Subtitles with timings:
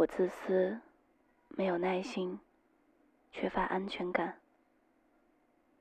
[0.00, 0.80] 我自私，
[1.50, 2.40] 没有耐心，
[3.30, 4.40] 缺乏安全感。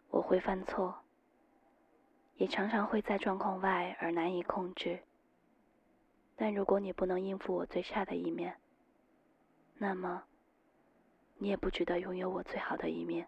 [0.10, 1.06] 我会犯错，
[2.36, 5.00] 也常常会在状况外而难以控制。
[6.36, 8.60] 但如果你不能应付我最差的一面，
[9.78, 10.26] 那么
[11.38, 13.26] 你也不值得拥有我最好的一面。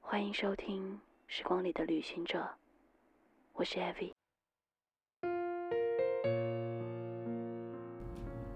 [0.00, 0.96] 欢迎收听
[1.28, 2.40] 《时光里的旅行者》，
[3.52, 4.19] 我是艾薇。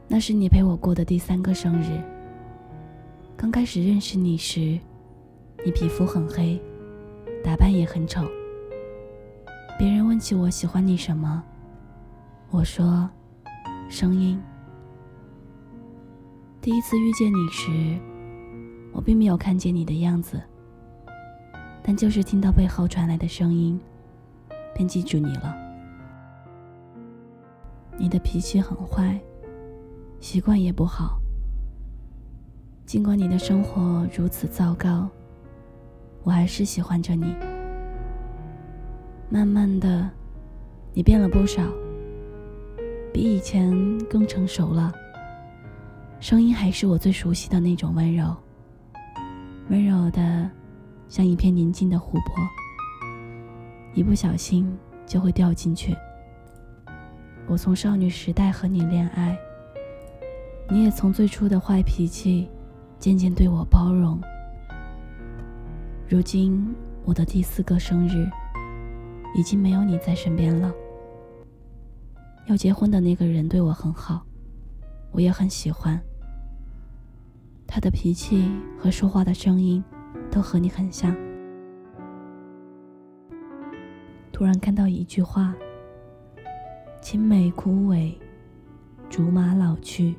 [0.06, 2.00] 那是你陪我过的第三个生日。
[3.36, 4.78] 刚开始认识你时，
[5.64, 6.60] 你皮肤很黑，
[7.42, 8.22] 打扮也很丑。
[9.78, 11.42] 别人问起我喜欢你什么，
[12.50, 13.08] 我说
[13.88, 14.40] 声音。
[16.60, 17.98] 第一次遇见你时，
[18.92, 20.40] 我并没有看见你的样子，
[21.82, 23.80] 但就是听到背后传来的声音，
[24.74, 25.56] 便记住你了。
[27.96, 29.18] 你的脾气很坏。
[30.24, 31.20] 习惯也不好。
[32.86, 35.06] 尽管你的生活如此糟糕，
[36.22, 37.36] 我还是喜欢着你。
[39.28, 40.08] 慢慢的，
[40.94, 41.62] 你变了不少，
[43.12, 43.70] 比以前
[44.08, 44.90] 更成熟了。
[46.20, 48.34] 声音还是我最熟悉的那种温柔，
[49.68, 50.50] 温柔的，
[51.06, 52.34] 像一片宁静的湖泊，
[53.92, 55.94] 一不小心就会掉进去。
[57.46, 59.38] 我从少女时代和你恋爱。
[60.70, 62.48] 你也从最初的坏脾气，
[62.98, 64.18] 渐渐对我包容。
[66.08, 68.26] 如今我的第四个生日，
[69.36, 70.72] 已经没有你在身边了。
[72.46, 74.24] 要结婚的那个人对我很好，
[75.12, 76.00] 我也很喜欢。
[77.66, 79.84] 他的脾气和说话的声音，
[80.30, 81.14] 都和你很像。
[84.32, 85.54] 突然看到一句话
[87.00, 88.14] ：“青梅枯萎，
[89.10, 90.16] 竹马老去。”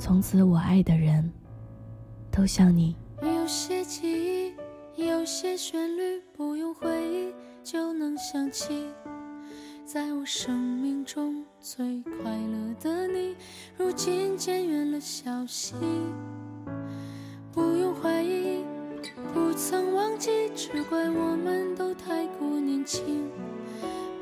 [0.00, 1.30] 从此，我爱的人
[2.30, 2.96] 都像你。
[3.20, 4.48] 有些记
[4.96, 8.86] 忆，有些旋律，不用回忆就能想起。
[9.84, 13.36] 在我生命中最快乐的你，
[13.76, 15.74] 如今渐远了消息。
[17.52, 18.64] 不用怀疑，
[19.34, 23.28] 不曾忘记，只怪我们都太过年轻，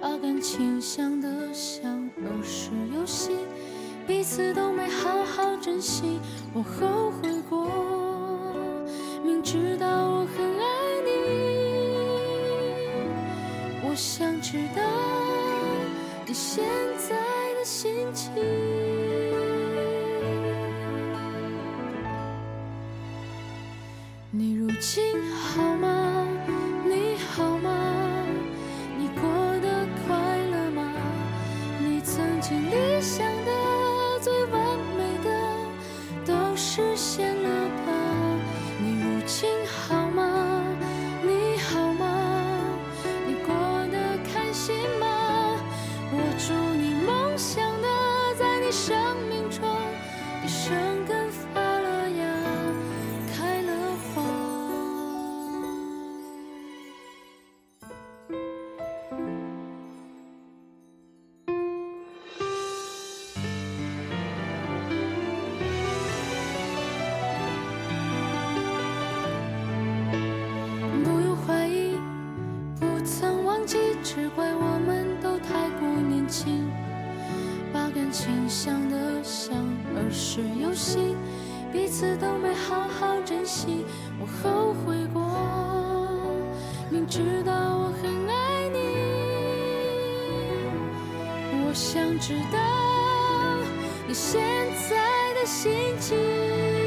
[0.00, 1.17] 把感情想
[6.52, 7.70] 我后悔过，
[9.24, 10.64] 明知道我很爱
[11.04, 11.08] 你，
[13.84, 14.82] 我想知道
[16.26, 16.64] 你现
[16.98, 17.14] 在
[17.54, 18.77] 的心情。
[78.48, 79.54] 想的像
[79.94, 81.14] 儿时游戏
[81.70, 83.84] 彼此都没好好珍惜，
[84.18, 85.20] 我后悔过，
[86.90, 88.78] 明知道我很爱你，
[91.66, 92.58] 我想知道
[94.06, 94.40] 你现
[94.88, 94.96] 在
[95.34, 96.77] 的心情。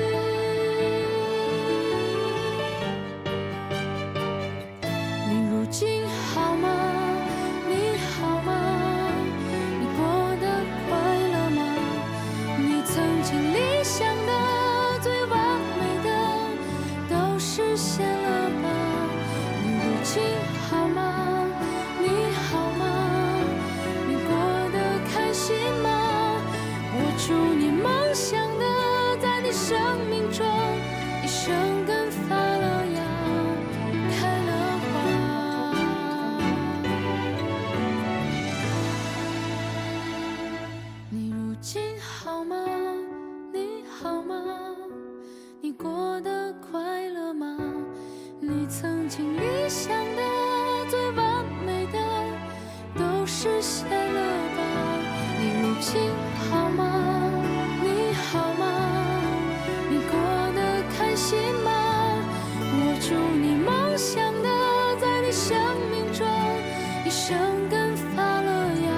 [67.31, 68.92] 生根发了芽，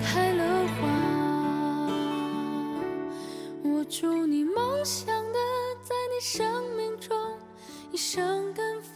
[0.00, 0.44] 开了
[0.78, 0.86] 花。
[3.64, 5.38] 我祝你梦想的
[5.82, 7.18] 在你生命中，
[7.90, 8.91] 一生根发。